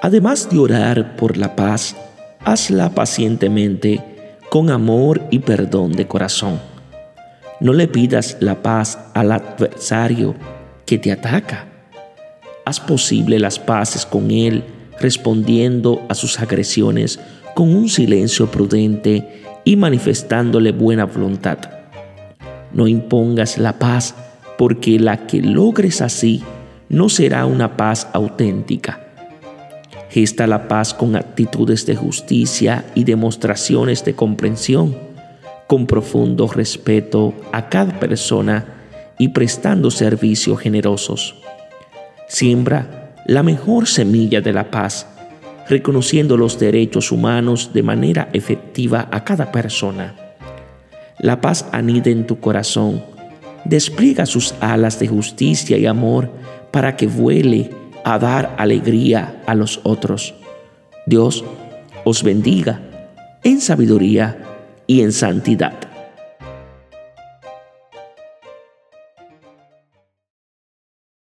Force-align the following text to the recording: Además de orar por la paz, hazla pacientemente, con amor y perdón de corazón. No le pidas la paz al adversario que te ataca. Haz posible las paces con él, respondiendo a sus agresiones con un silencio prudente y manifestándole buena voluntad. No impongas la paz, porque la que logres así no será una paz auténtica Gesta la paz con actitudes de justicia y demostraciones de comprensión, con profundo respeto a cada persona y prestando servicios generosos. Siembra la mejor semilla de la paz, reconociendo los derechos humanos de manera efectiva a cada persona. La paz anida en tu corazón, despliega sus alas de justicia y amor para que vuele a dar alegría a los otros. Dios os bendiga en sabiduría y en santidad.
Además 0.00 0.48
de 0.48 0.58
orar 0.58 1.16
por 1.16 1.36
la 1.36 1.56
paz, 1.56 1.96
hazla 2.44 2.90
pacientemente, 2.90 4.00
con 4.48 4.70
amor 4.70 5.22
y 5.30 5.40
perdón 5.40 5.92
de 5.92 6.06
corazón. 6.06 6.60
No 7.60 7.72
le 7.72 7.88
pidas 7.88 8.36
la 8.38 8.62
paz 8.62 8.98
al 9.14 9.32
adversario 9.32 10.36
que 10.86 10.98
te 10.98 11.10
ataca. 11.10 11.66
Haz 12.64 12.78
posible 12.78 13.40
las 13.40 13.58
paces 13.58 14.06
con 14.06 14.30
él, 14.30 14.62
respondiendo 15.00 16.00
a 16.08 16.14
sus 16.14 16.38
agresiones 16.38 17.18
con 17.56 17.74
un 17.74 17.88
silencio 17.88 18.48
prudente 18.48 19.42
y 19.64 19.74
manifestándole 19.74 20.70
buena 20.70 21.06
voluntad. 21.06 21.58
No 22.72 22.86
impongas 22.86 23.58
la 23.58 23.80
paz, 23.80 24.14
porque 24.56 25.00
la 25.00 25.26
que 25.26 25.42
logres 25.42 26.02
así 26.02 26.44
no 26.88 27.08
será 27.08 27.46
una 27.46 27.76
paz 27.76 28.08
auténtica 28.12 29.07
Gesta 30.10 30.46
la 30.46 30.68
paz 30.68 30.94
con 30.94 31.16
actitudes 31.16 31.84
de 31.86 31.94
justicia 31.94 32.84
y 32.94 33.04
demostraciones 33.04 34.04
de 34.04 34.14
comprensión, 34.14 34.96
con 35.66 35.86
profundo 35.86 36.48
respeto 36.48 37.34
a 37.52 37.68
cada 37.68 38.00
persona 38.00 38.64
y 39.18 39.28
prestando 39.28 39.90
servicios 39.90 40.58
generosos. 40.60 41.34
Siembra 42.26 43.14
la 43.26 43.42
mejor 43.42 43.86
semilla 43.86 44.40
de 44.40 44.54
la 44.54 44.70
paz, 44.70 45.06
reconociendo 45.68 46.38
los 46.38 46.58
derechos 46.58 47.12
humanos 47.12 47.72
de 47.74 47.82
manera 47.82 48.30
efectiva 48.32 49.08
a 49.10 49.24
cada 49.24 49.52
persona. 49.52 50.14
La 51.18 51.42
paz 51.42 51.66
anida 51.72 52.10
en 52.10 52.26
tu 52.26 52.40
corazón, 52.40 53.02
despliega 53.66 54.24
sus 54.24 54.54
alas 54.60 54.98
de 54.98 55.08
justicia 55.08 55.76
y 55.76 55.84
amor 55.84 56.30
para 56.70 56.96
que 56.96 57.06
vuele 57.06 57.70
a 58.04 58.18
dar 58.18 58.54
alegría 58.58 59.42
a 59.46 59.54
los 59.54 59.80
otros. 59.82 60.34
Dios 61.06 61.44
os 62.04 62.22
bendiga 62.22 62.80
en 63.44 63.60
sabiduría 63.60 64.38
y 64.86 65.02
en 65.02 65.12
santidad. 65.12 65.87